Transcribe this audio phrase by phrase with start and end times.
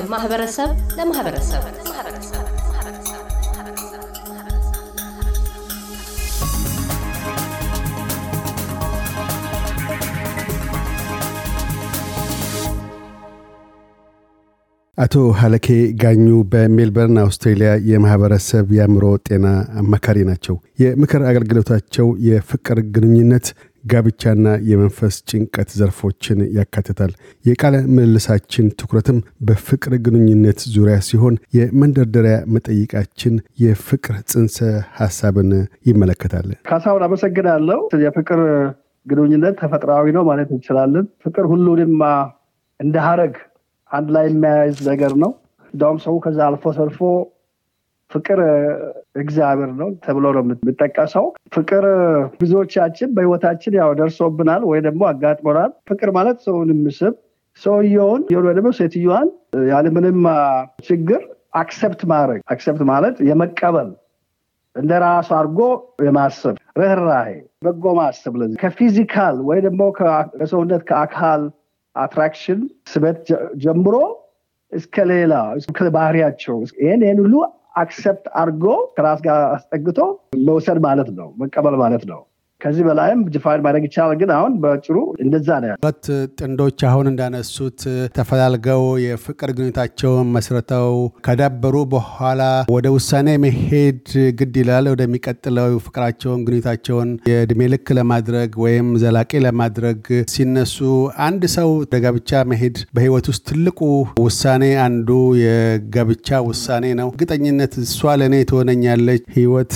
[0.00, 1.62] ከማህበረሰብ ለማህበረሰብ
[14.98, 15.66] አቶ ሀለኬ
[16.00, 19.46] ጋኙ በሜልበርን አውስትሬሊያ የማህበረሰብ የአእምሮ ጤና
[19.80, 23.46] አማካሪ ናቸው። የምክር አገልግሎታቸው የፍቅር ግንኙነት፣
[23.84, 27.12] ጋብቻና የመንፈስ ጭንቀት ዘርፎችን ያካትታል።
[27.44, 34.58] የቃለ ምልልሳችን ትኩረትም በፍቅር ግንኙነት ዙሪያ ሲሆን የመንደርደሪያ መጠይቃችን የፍቅር ጽንሰ
[35.00, 35.50] ሀሳብን
[35.90, 38.42] ይመለከታል። ካሳሁን አመሰግናለሁ። የፍቅር
[39.06, 41.92] ግንኙነት ተፈጥሯዊ ነው ማለት እንችላለን። ፍቅር ሁሉንም
[42.80, 43.34] እንደ ሀረግ
[43.90, 45.30] አንድ ላይ የሚያያዝ ነገር ነው።
[45.74, 46.98] እንደውም ሰው ከዛ አልፎ ተርፎ
[48.10, 48.40] ፍቅር
[49.20, 51.84] እግዚአብሔር ነው ተብሎ ነው የሚጠቀሰው። ፍቅር
[52.40, 57.14] ብዙዎቻችን በህይወታችን ያው ደርሶብናል ወይ ደግሞ አጋጥሞናል። ፍቅር ማለት ሰውን የሚስብ
[57.60, 59.28] ሰውየውን ወይ ደግሞ ሴትዮዋን
[59.70, 60.18] ያለምንም
[60.86, 61.22] ችግር
[61.60, 63.88] accept ማድረግ accept ማለት የመቀበል
[64.76, 65.60] እንደ ራሱ አድርጎ
[66.04, 67.30] የማሰብ ርኅራሄ፣
[67.64, 71.42] በጎ ማሰብ ለዚህ ከ physical ወይ ደግሞ ከሰውነት ከአካል
[71.96, 72.60] attraction
[72.90, 73.24] ስበት
[73.62, 73.94] ጀምሮ
[74.72, 75.34] እስከ ሌላ
[75.96, 77.34] ባህሪያቸው ይህን ይህን ሁሉ
[77.74, 78.64] accept አድርጎ
[78.96, 79.98] ከራስ ጋር አስጠግቶ
[80.46, 82.20] መውሰድ ማለት ነው፣ መቀበል ማለት ነው።
[82.60, 86.04] ከዚህ በላይም define ማድረግ ይቻላል። ግን አሁን በአጭሩ እንደዛ ነው። ሁለት
[86.40, 87.80] ጥንዶች አሁን እንዳነሱት
[88.16, 90.90] ተፈላልገው የፍቅር ግንኙነታቸውን መስርተው
[91.26, 92.42] ከዳበሩ በኋላ
[92.74, 94.04] ወደ ውሳኔ መሄድ
[94.38, 100.00] ግድ ይላል። ወደሚቀጥለው ፍቅራቸውን ግንኙነታቸውን የእድሜ ልክ ለማድረግ ወይም ዘላቂ ለማድረግ
[100.34, 100.76] ሲነሱ
[101.26, 103.78] አንድ ሰው ወደ ጋብቻ መሄድ በህይወት ውስጥ ትልቁ
[104.24, 105.08] ውሳኔ አንዱ
[105.42, 109.74] የጋብቻ ውሳኔ ነው። እርግጠኝነት እሷ ለእኔ ትሆነኛለች፣ ህይወት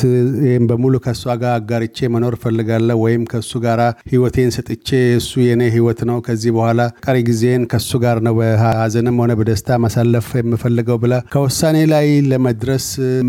[0.69, 2.73] በሙሉ ከእሷ ጋር አጋርቼ መኖር ፈልጋለሁ
[3.05, 3.80] ወይም ከእሱ ጋር
[4.12, 9.33] ህይወቴን ሰጥቼ እሱ የኔ ህይወት ነው፣ ከዚህ በኋላ ቀሪ ጊዜን ከእሱ ጋር ነው በሀዘንም ሆነ
[9.40, 12.86] በደስታ ማሳለፍ የምፈልገው ብላ ከውሳኔ ላይ ለመድረስ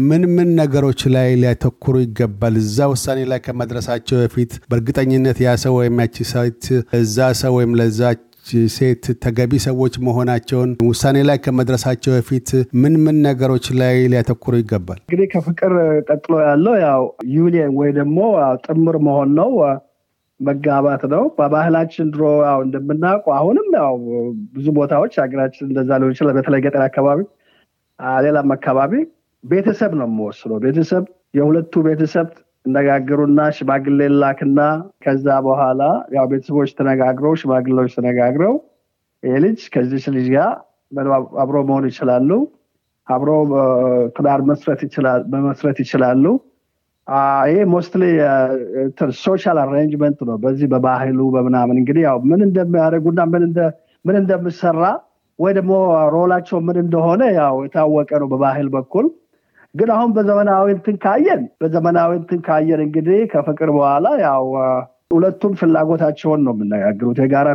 [0.08, 2.56] ምን ምን ነገሮች ላይ ሊያተኩሩ ይገባል?
[2.64, 6.64] እዛ ውሳኔ ላይ ከመድረሳቸው በፊት በእርግጠኝነት ያ ሰው ወይም ያቺ ሴት
[7.00, 8.02] እዛ ሰው ወይም ለዛ
[8.74, 12.50] ሴት ተገቢ ሰዎች መሆናቸውን ውሳኔ ላይ ከመድረሳቸው በፊት
[12.82, 15.00] ምን ምን ነገሮች ላይ ሊያተኩሩ ይገባል?
[15.04, 15.74] እንግዲህ ከፍቅር
[16.10, 17.04] ቀጥሎ ያለው ያው
[17.36, 18.18] ዩኒየን ወይ ደግሞ
[18.66, 19.52] ጥምር መሆን ነው፣
[20.40, 23.94] መጋባት ነው። በባህላችን ድሮ ያው እንደምናውቀው አሁንም ያው
[24.56, 27.22] ብዙ ቦታዎች ሀገራችን እንደዛ ሊሆን ይችላል። በተለይ ገጠር አካባቢ፣
[28.26, 28.94] ሌላም አካባቢ
[29.44, 31.04] ቤተሰብ ነው የምወስነው። ቤተሰብ
[31.38, 32.28] የሁለቱ ቤተሰብ
[32.66, 34.60] እነጋገሩና ሽማግሌ ላክና
[35.04, 35.82] ከዛ በኋላ
[36.16, 38.56] ያው ቤተሰቦች ተነጋግረው ሽማግሌዎች ተነጋግረው
[39.24, 40.50] ይህ ልጅ ከዚች ልጅ ጋር
[41.44, 42.30] አብሮ መሆን ይችላሉ፣
[43.08, 43.30] አብሮ
[44.16, 44.40] ትዳር
[45.34, 46.26] መመስረት ይችላሉ።
[47.48, 48.04] ይሄ mostly
[49.20, 53.20] social arrangement ነው። በዚህ በባህሉ በምናምን እንግዲህ ያው ምን እንደሚያደርጉና
[54.06, 54.82] ምን እንደምሰራ
[55.40, 55.74] ወይ ደግሞ
[56.14, 59.06] role ኣቸው ምን እንደሆነ ያው የታወቀ ነው በባህል በኩል
[59.76, 64.46] ግን አሁን በዘመናዊ እንትን ካየን በዘመናዊ እንትን ካየን እንግዲህ ከፍቅር በኋላ ያው
[65.12, 67.48] ሁለቱም ፍላጎታቸውን ነው የምነጋግሩት። የጋራ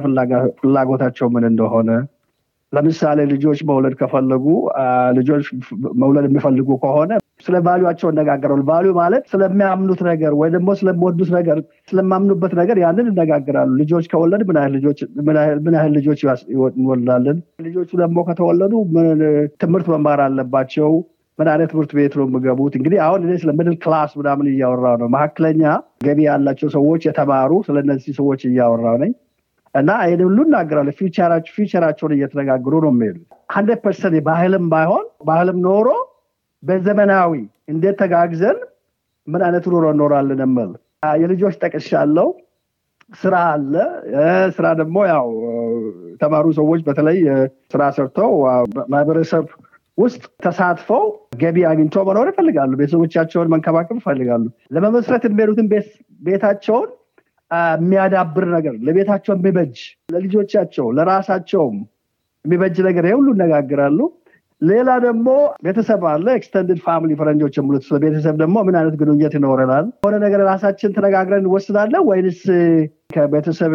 [0.61, 1.89] ፍላጎታቸው ምን እንደሆነ
[2.73, 4.45] ለምሳሌ ልጆች መውለድ ከፈለጉ
[5.17, 5.47] ልጆች
[6.03, 7.13] መውለድ የሚፈልጉ ከሆነ
[7.47, 11.59] ስለ value ኣቸው እነጋገራሉ። value ማለት ስለሚያምኑት ነገር ወይ ደግሞ ስለሚወዱት ነገር
[11.91, 14.59] ስለሚያምኑበት ነገር ያንን እነጋገራሉ። ልጆች ከወለድ ምን
[15.75, 16.21] ያህል ልጆች
[16.73, 17.39] እንወልዳለን?
[17.67, 18.75] ልጆቹ ደግሞ ከተወለዱ
[19.63, 20.93] ትምህርት መማር አለባቸው
[21.41, 22.73] ምን አይነት ትምህርት ቤት ነው የምገቡት?
[22.79, 25.63] እንግዲህ አሁን እኔ ስለ middle class ምናምን እያወራው ነው። መካከለኛ
[26.05, 29.13] ገቢ ያላቸው ሰዎች የተማሩ ስለነዚህ ሰዎች እያወራው ነኝ
[29.75, 30.95] እና ይህን ሁሉ እናገራለሁ።
[31.55, 33.25] future ኣቸውን እየተነጋገሩ ነው የሚሄዱት።
[33.55, 35.89] hundred percent ባህልም ባይሆን ባህልም ኖሮ
[36.63, 37.33] በዘመናዊ
[37.69, 38.59] እንዴት ተጋግዘን
[39.29, 40.71] ምን አይነት ኑሮ እኖራለን የምል
[41.21, 42.29] የልጆች ጠቅሻለሁ።
[43.13, 43.75] ስራ አለ።
[44.57, 45.29] ስራ ደግሞ ያው
[46.13, 47.19] የተማሩ ሰዎች በተለይ
[47.73, 48.33] ስራ ሰርተው
[48.93, 49.47] ማህበረሰብ
[50.01, 51.05] ውስጥ ተሳትፈው
[51.41, 54.45] ገቢ አግኝቶ መኖር ይፈልጋሉ። ቤተሰቦቻቸውን መንከባከብ ይፈልጋሉ።
[54.75, 55.69] ለመመስረት የሚሄዱትን
[56.21, 56.89] ቤታቸውን
[57.75, 59.77] የሚያዳብር ነገር ለቤታቸው የሚበጅ
[60.15, 61.79] ለልጆቻቸው ለራሳቸውም
[62.45, 63.99] የሚበጅ ነገር ሁሉ እነጋግራሉ።
[64.63, 65.29] ሌላ ደግሞ
[65.67, 69.87] ቤተሰብ አለ። extended family ፈረንጆች የሚሉት ስለ ቤተሰብ ደግሞ ምን አይነት ግንኙነት ይኖረናል?
[69.99, 72.41] የሆነ ነገር ራሳችን ተነጋግረን እንወስዳለን ወይንስ
[73.15, 73.73] ከቤተሰብ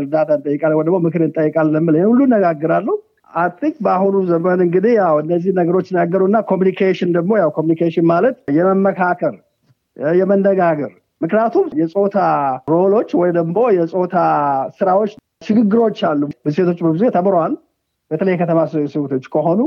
[0.00, 1.86] እርዳታ እንጠይቃለን ወይ ደግሞ ምክር እንጠይቃለን?
[1.94, 2.88] ይህን ሁሉ እነጋግራሉ።
[3.32, 9.34] I think በአሁኑ ዘመን እንግዲህ ያው እነዚህ ነገሮች ናገሩና communication ደግሞ ያው communication ማለት የመመካከር
[10.16, 12.16] የመነጋገር ምክንያቱም የፆታ
[12.72, 14.16] role ኦች ወይ ደግሞ የፆታ
[14.78, 15.12] ስራዎች
[15.46, 16.22] ሽግግሮች አሉ።
[16.56, 17.54] ሴቶች በብዙ ተምረዋል።
[18.10, 18.58] በተለይ የከተማ
[18.94, 19.60] ሴቶች ከሆኑ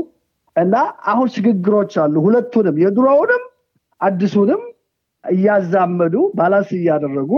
[0.56, 0.74] እና
[1.10, 3.42] አሁን ሽግግሮች አሉ። ሁለቱንም የድሮውንም
[4.00, 4.62] አዲሱንም
[5.24, 7.32] እያዛመዱ balance እያደረጉ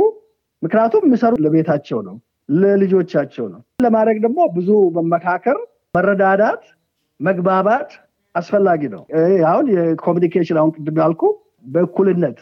[0.63, 2.17] ምክንያቱም የሚሰሩ ለቤታቸው ነው፣
[2.49, 4.69] ለልጆቻቸው ነው። ለማድረግ ደግሞ ብዙ
[4.99, 5.59] መመካከር፣
[5.94, 6.62] መረዳዳት፣
[7.21, 7.91] መግባባት
[8.35, 9.03] አስፈላጊ ነው።
[9.49, 11.23] አሁን የኮሚኒኬሽን አሁን ቅድም ያልኩ
[11.67, 12.39] በእኩልነት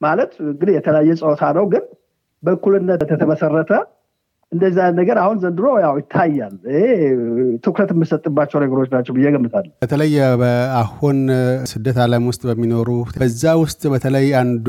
[0.00, 1.84] ማለት እንግዲህ የተለያየ ፆታ ነው፣ ግን
[2.42, 3.72] በእኩልነት የተመሰረተ
[4.52, 6.54] አይነት ነገር አሁን ዘንድሮ ያው ይታያል።
[7.64, 10.12] ትኩረት የምሰጥባቸው ነገሮች ናቸው ብዬ ገምታለሁ። በተለይ
[10.82, 11.18] አሁን
[11.72, 14.68] ስደት ዓለም ውስጥ በሚኖሩ በዛ ውስጥ በተለይ አንዱ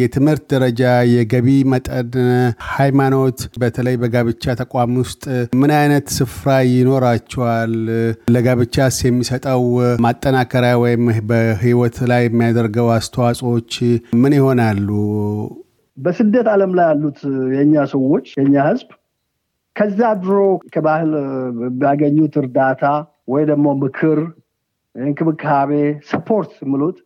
[0.00, 0.82] የትምህርት ደረጃ፣
[1.12, 2.10] የገቢ መጠን፣
[2.72, 5.22] ሃይማኖት፣ በተለይ በጋብቻ ተቋም ውስጥ
[5.60, 7.74] ምን አይነት ስፍራ ይኖራቸዋል?
[8.34, 9.64] ለጋብቻስ የሚሰጠው
[10.04, 13.72] ማጠናከሪያ ወይም በህይወት ላይ የሚያደርገው አስተዋጽኦች
[14.22, 14.88] ምን ይሆናሉ?
[16.00, 17.18] በስደት ዓለም ላይ ያሉት
[17.54, 18.88] የእኛ ሰዎች የእኛ ህዝብ
[19.76, 20.36] ከዛ ድሮ
[20.74, 21.10] ከባህል
[21.64, 22.84] የሚያገኙት እርዳታ
[23.32, 24.18] ወይ ደግሞ ምክር፣
[24.94, 25.70] እንክብካቤ፣
[26.10, 26.98] support ምሉት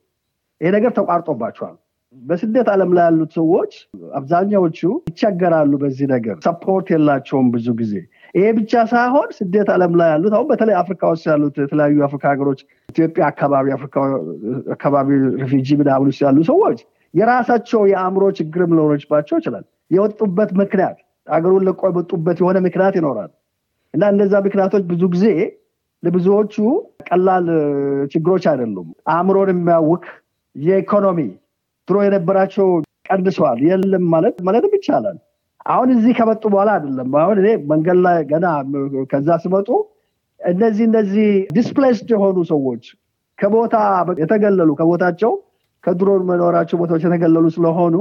[0.60, 1.74] ይሄ ነገር ተቋርጦባቸዋል።
[2.16, 3.72] በስደት ዓለም ላይ ያሉት ሰዎች
[4.18, 7.94] አብዛኛዎቹ ይቸገራሉ። በዚህ ነገር support የላቸውም ብዙ ጊዜ።
[8.34, 12.60] ይሄ ብቻ ሳይሆን ስደት ዓለም ላይ ያሉት አሁን በተለይ አፍሪካ ውስጥ ያሉት የተለያዩ አፍሪካ ሀገሮች
[12.88, 13.96] ኢትዮጵያ አካባቢ አፍሪካ
[14.76, 15.08] አካባቢ
[15.42, 16.80] refugee ምናምን ውስጥ ያሉ ሰዎች
[17.14, 23.30] የራሳቸው የአእምሮ ችግርም ሊኖርባቸው ይችላል። የወጡበት ምክንያት አገሩን ለቆ የወጡበት የሆነ ምክንያት ይኖራል
[23.94, 25.26] እና እነዛ ምክንያቶች ብዙ ጊዜ
[26.02, 26.54] ለብዙዎቹ
[27.08, 27.46] ቀላል
[28.12, 30.04] ችግሮች አይደሉም። አእምሮን የሚያውክ
[30.56, 31.20] የኢኮኖሚ
[31.88, 32.66] ድሮ የነበራቸው
[33.08, 35.16] ቀንሰዋል የለም ማለት ማለትም ይቻላል።
[35.66, 38.46] አሁን እዚህ ከመጡ በኋላ አይደለም። አሁን እኔ መንገድ ላይ ገና
[39.12, 39.68] ከዛ ስመጡ
[40.40, 42.84] እነዚህ እነዚህ displaced የሆኑ ሰዎች
[43.38, 43.76] ከቦታ
[44.22, 45.32] የተገለሉ ከቦታቸው
[45.84, 47.94] ከድሮ መኖራቸው ቦታዎች የተገለሉ ስለሆኑ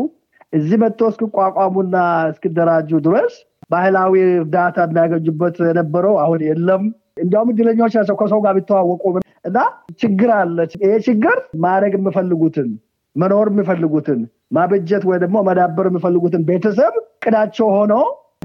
[0.54, 1.96] እዚህ መጥቶ እስክቋቋሙና
[2.32, 3.34] እስክደራጁ ድረስ
[3.72, 6.84] ባህላዊ እርዳታ የሚያገኙበት የነበረው አሁን የለም።
[7.18, 9.04] እንዲያውም እድለኞች ናቸው ከሰው ጋር ቢተዋወቁ
[9.46, 9.58] እና
[10.02, 12.70] ችግር አለ። ይሄ ችግር ማድረግ የምፈልጉትን
[13.16, 14.20] መኖር የሚፈልጉትን
[14.52, 16.94] ማበጀት ወይ ደግሞ መዳበር የሚፈልጉትን ቤተሰብ
[17.24, 17.94] ቅዳቸው ሆኖ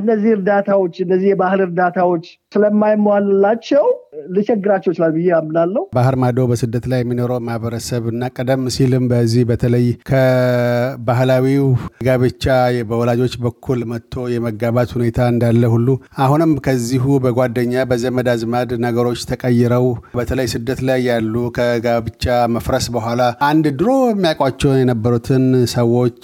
[0.00, 3.86] እነዚህ እርዳታዎች እነዚህ የባህል እርዳታዎች ስለማይሟላቸው
[4.34, 9.86] ሊቸግራቸው ይችላል ብዬ አምናለሁ። ባህር ማዶ በስደት ላይ የሚኖረው ማህበረሰብ እና ቀደም ሲልም በዚህ በተለይ
[10.10, 11.66] ከባህላዊው
[12.06, 12.44] ጋብቻ
[12.88, 15.88] በወላጆች በኩል መጥቶ የመጋባት ሁኔታ እንዳለ ሁሉ
[16.24, 19.86] አሁንም ከዚሁ በጓደኛ በዘመድ አዝማድ ነገሮች ተቀይረው
[20.18, 22.24] በተለይ ስደት ላይ ያሉ ከጋብቻ
[22.56, 25.46] መፍረስ በኋላ አንድ ድሮ የሚያውቋቸው የነበሩትን
[25.76, 26.20] ሰዎች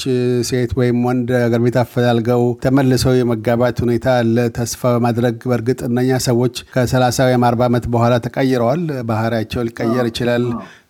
[0.50, 6.56] ሴት ወይም ወንድ አገር ቤት አፈላልገው ተመልሰው የመጋባት ሁኔታ አለ። ተስፋ በማድረግ በእርግጥ እነኛ ሰዎች
[6.74, 10.44] ከሰላሳ ወይም አርባ ዓመት በኋላ ተቀይረዋል። ባህሪያቸው ሊቀየር ይችላል።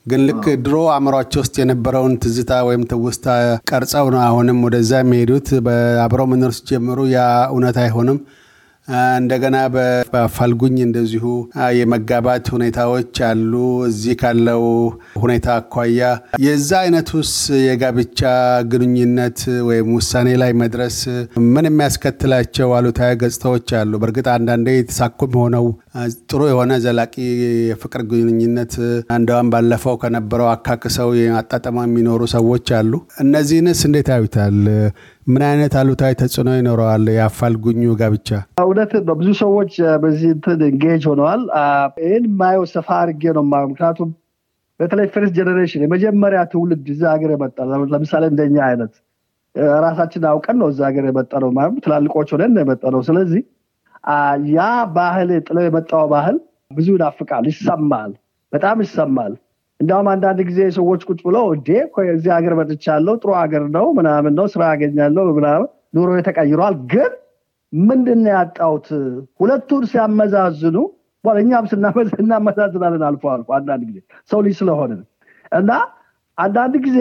[0.07, 3.27] ግን ልክ ድሮ አእምሯቸው ውስጥ የነበረውን ትዝታ ወይም ትውስታ
[3.71, 8.19] ቀርጸው ነው አሁንም ወደዛ የሚሄዱት። በአብረው መኖር ሲጀምሩ ያ እውነት አይሆንም።
[8.89, 11.25] እንደገና በአፋልጉኝ እንደዚሁ
[11.79, 13.53] የመጋባት ሁኔታዎች አሉ።
[13.87, 14.65] እዚህ ካለው
[15.23, 16.01] ሁኔታ አኳያ
[16.45, 18.21] የዛ አይነቱስ የጋብቻ
[18.73, 19.39] ግንኙነት
[19.69, 20.99] ወይም ውሳኔ ላይ መድረስ
[21.49, 23.93] ምን የሚያስከትላቸው አሉታዊ ገጽታዎች አሉ?
[24.03, 25.67] በእርግጥ አንዳንዴ የተሳኩም ሆነው
[26.25, 27.15] ጥሩ የሆነ ዘላቂ
[27.65, 28.73] የፍቅር ግንኙነት
[29.17, 31.11] እንደውም ባለፈው ከነበረው አካክሰው
[31.41, 34.59] አጣጥመው የሚኖሩ ሰዎች አሉ። እነዚህንስ እንዴት ያዩታል?
[35.27, 38.29] ምን አይነት አሉታዊ ተጽዕኖ ይኖረዋል የአፋልጉኝ ጋብቻ?
[38.63, 39.73] እውነት ነው። ብዙ ሰዎች
[40.03, 41.43] በዚህ እንትን engage ሆነዋል።
[42.03, 44.11] ይህን የማየው ሰፋ አድርጌ ነው የማየው። ምክንያቱም
[44.81, 47.57] በተለይ first generation የመጀመሪያ ትውልድ እዛ ሀገር የመጣ
[47.93, 48.93] ለምሳሌ እንደኛ አይነት
[49.85, 51.51] ራሳችን አውቀን ነው እዛ ሀገር የመጣ ነው።
[51.85, 53.43] ትላልቆች ሆነን የመጣ ነው። ስለዚህ
[54.53, 54.61] ያ
[54.97, 56.37] ባህል ጥለው የመጣው ባህል
[56.71, 58.13] ብዙ ይናፍቃል፣ ይሰማል፣
[58.53, 59.33] በጣም ይሰማል።
[59.85, 61.69] እንዲሁም አንዳንድ ጊዜ ሰዎች ቁጭ ብለው እንዴ
[62.13, 67.11] እዚህ ሀገር መጥቻለሁ፣ ጥሩ ሀገር ነው ምናምን ነው፣ ስራ አገኛለሁ ምናምን፣ ኑሮ ተቀይሯል። ግን
[67.73, 68.87] ምንድን ነው ያጣሁት?
[69.41, 70.77] ሁለቱን ሲያመዛዝኑ
[71.25, 71.67] እኛም
[72.23, 73.99] እናመዛዝናለን አልፎ አልፎ አንዳንድ ጊዜ
[74.31, 74.93] ሰው ልጅ ስለሆነ
[75.53, 75.71] እና
[76.39, 76.99] አንዳንድ ጊዜ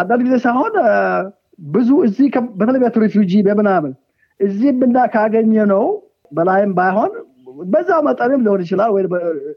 [0.00, 0.74] አንዳንድ ጊዜ ሳይሆን
[1.68, 3.92] ብዙ እዚህ በተለይ ሪፊውጂ በምናምን
[4.40, 5.84] እዚህ ብና ካገኘ ነው
[6.32, 7.12] በላይም ባይሆን
[7.72, 8.90] በዛ መጠንም ሊሆን ይችላል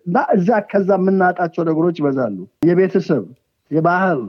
[0.07, 2.37] እና እዛ ከዛ የምናጣቸው ነገሮች ይበዛሉ።
[2.69, 3.23] የቤተሰብ፣
[3.71, 4.21] የባህል፣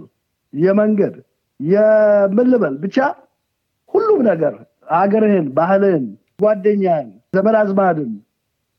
[0.54, 1.14] የመንገድ፣
[1.60, 2.96] የምልበል ብቻ
[3.92, 4.54] ሁሉም ነገር
[4.94, 6.06] ሀገርህን፣ ባህልህን፣
[6.42, 8.12] ጓደኛህን፣ ዘመድ አዝማድን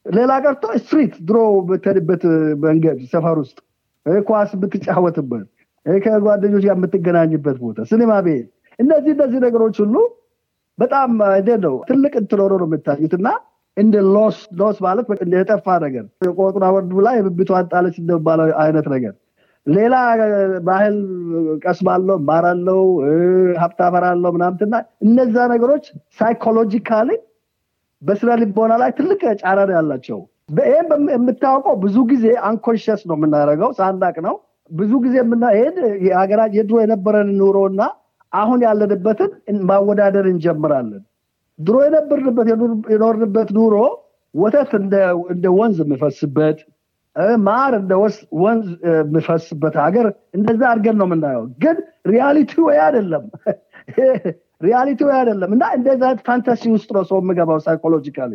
[0.05, 1.37] ሌላ ቀርቶ ስትሪት ድሮ
[1.67, 2.23] ብትሄድበት
[2.65, 3.57] መንገድ ሰፈር ውስጥ
[4.27, 5.47] ኳስ ብትጫወትበት
[5.85, 8.47] ከጓደኞች ጋር የምትገናኝበት ቦታ ሲኒማ ቤት
[8.79, 9.95] እነዚህ እነዚህ ነገሮች ሁሉ
[10.79, 11.09] በጣም
[11.65, 13.27] ነው ትልቅ እንትን ነው የምታዩት እና
[13.77, 15.05] እንደ loss loss ማለት
[15.35, 16.05] የጠፋ ነገር
[16.37, 19.13] የቆጡን አወርድ ብላ የብብቷን ጣለች እንደተባለው አይነት ነገር።
[19.67, 19.95] ሌላ
[20.63, 20.95] ባህል
[21.63, 22.81] ቀስማለው ማራለው
[23.61, 24.73] ሀብት አፈራለው ምናምትና
[25.05, 25.85] እነዛ ነገሮች
[26.19, 27.09] psychologically
[28.01, 29.21] በስነ ልቦና ላይ ትልቅ
[29.61, 30.19] ነው ያላቸው።
[30.61, 34.35] ይህም የምታወቀው ብዙ ጊዜ unconscious ነው የምናደርገው ሳናውቅ ነው።
[34.71, 35.15] ብዙ ጊዜ
[36.05, 37.81] የሀገራ የድሮ የነበረን ኑሮ እና
[38.33, 39.31] አሁን ያለንበትን
[39.69, 41.03] ማወዳደር እንጀምራለን
[41.59, 42.47] ድሮ የነበርንበት
[42.93, 43.75] የኖርንበት ኑሮ
[44.35, 44.71] ወተት
[45.31, 46.57] እንደ ወንዝ የሚፈስበት
[47.43, 47.93] ማር እንደ
[48.41, 50.07] ወንዝ የሚፈስበት ሀገር
[50.37, 51.77] እንደዛ አድርገን ነው የምናየው። ግን
[52.11, 53.23] reality ው አይደለም።
[54.65, 58.33] reality ው አይደለም እና እንደዛ fantasy ውስጥ ነው ሰው የምገባው psychologically።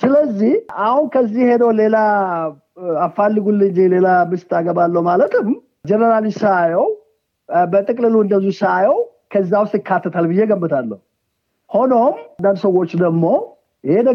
[0.00, 0.52] ስለዚህ
[0.84, 1.96] አሁን ከዚህ ሄዶ ሌላ
[3.06, 5.48] አፋልጉልኝ ሌላ ሚስት አገባለሁ ማለትም
[5.88, 6.86] generally ሳየው
[7.68, 8.96] በጥቅልሉ እንደዚህ ሳየው
[9.32, 10.98] ከዛ ውስጥ ይካተታል ብዬ ገምታለሁ
[11.70, 13.24] ሆኖም አንዳንድ ሰዎች ደግሞ
[13.84, 14.06] ይህን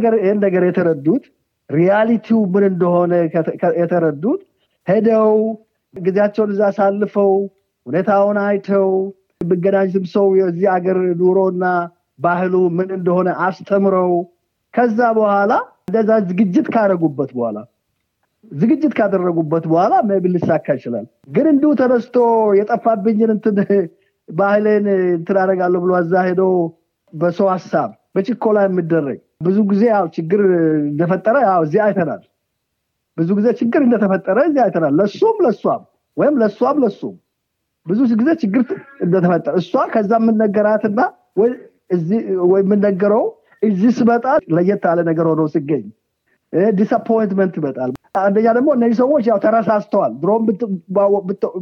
[0.46, 1.26] ነገር የተረዱት
[1.70, 3.12] reality ው ምን እንደሆነ
[3.82, 4.42] የተረዱት
[4.88, 5.36] ሄደው
[5.96, 7.32] ጊዜያቸውን እዛ አሳልፈው
[7.86, 8.90] ሁኔታውን አይተው
[9.42, 11.66] የሚገናኙትም ሰው የዚህ አገር ኑሮና
[12.20, 14.12] ባህሉ ምን እንደሆነ አስተምረው
[14.74, 15.54] ከዛ በኋላ
[15.88, 17.58] እንደዛ ዝግጅት ካደረጉበት በኋላ
[18.52, 22.16] ዝግጅት ካደረጉበት በኋላ maybe ሊሳካ ይችላል። ግን እንዲሁ ተነስቶ
[22.60, 23.58] የጠፋብኝን እንትን
[24.30, 26.42] ባህሌን እንትን አደርጋለሁ ብሎ እዛ ሄዶ
[27.14, 30.42] በሰው ሀሳብ በችኮላ የሚደረግ ብዙ ጊዜ ያው ችግር
[30.86, 32.22] እንደፈጠረ ያው እዚህ አይተናል።
[33.18, 35.82] ብዙ ጊዜ ችግር እንደተፈጠረ እዚህ አይተናል። ለሱም ለሷም
[36.18, 37.16] ወይም ለሷም ለሱም።
[37.86, 38.64] ብዙ ጊዜ ችግር
[39.06, 41.00] እንደተፈጠረ እሷ ከዛ የሚነገራትና
[41.40, 41.52] ወይ
[42.62, 43.26] የሚነገረው
[43.62, 45.84] እዚህ ስትመጣ ለየት ያለ ነገር ሆኖ ሲገኝ
[46.78, 47.92] disappointment ይመጣል።
[48.22, 50.44] አንደኛ ደግሞ እነዚህ ሰዎች ያው ተረሳስተዋል። ድሮም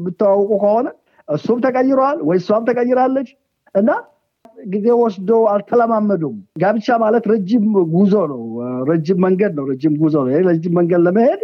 [0.06, 0.88] ቢተዋወቁ ከሆነ
[1.27, 3.29] እሱም ተቀይረዋል ወይ እሷም ተቀይራለች።
[3.75, 3.89] እና
[4.65, 8.41] ጊዜ ወስዶ አልተለማመዱም። ጋብቻ ማለት ረጅም ጉዞ ነው።
[8.89, 11.41] ረጅም መንገድ ነው። ረጅም ጉዞ ነው። ረጅም መንገድ ለመሄድ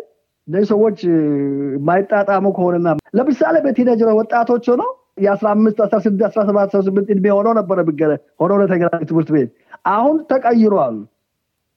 [0.47, 4.91] እነዚህ ሰዎች የማይጣጣሙ ከሆነና ለምሳሌ በቲኔጀር ወጣቶች ሆነው
[5.23, 9.29] የአስራ አምስት አስራ ስድስት አስራ ሰባት አስራ ስምንት እድሜ ሆነው ነበረ ብገለ ሆነው ለተገናኙ ትምህርት
[9.35, 9.49] ቤት።
[9.91, 10.97] አሁን ተቀይሯል።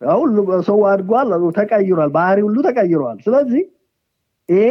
[0.01, 0.29] አሁን
[0.69, 3.63] ሰው አድጓል ተቀይሯል ባህሪ ሁሉ ተቀይሯል። ስለዚህ
[4.49, 4.69] ይሄ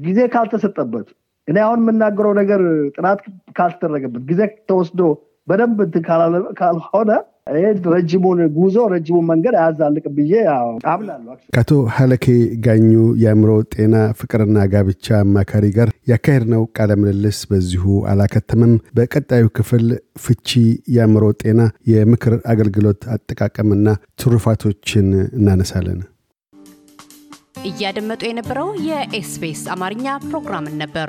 [0.00, 1.08] ጊዜ ካልተሰጠበት
[1.48, 2.60] እኔ አሁን የምናገረው ነገር
[2.96, 3.20] ጥናት
[3.58, 5.00] ካልተደረገበት ጊዜ ተወስዶ
[5.48, 5.78] በደንብ
[6.58, 7.10] ካልሆነ
[7.92, 10.32] ረጅሙን ጉዞ ረጅሙን መንገድ አያዛልቅ ብዬ
[10.92, 12.26] አምናለሁ ከአቶ ሀለኬ
[12.66, 12.90] ጋኙ
[13.22, 19.86] የአእምሮ ጤና ፍቅርና ጋብቻ አማካሪ ጋር ያካሄድነው ቃለ ምልልስ በዚሁ አላከተምም በቀጣዩ ክፍል
[20.24, 20.48] ፍቺ
[20.96, 21.60] የአእምሮ ጤና
[21.92, 23.86] የምክር አገልግሎት አጠቃቀምና
[24.22, 26.00] ትሩፋቶችን እናነሳለን።
[27.68, 31.08] እያደመጡ የነበረው የኤስቢኤስ አማርኛ ፕሮግራምን ነበር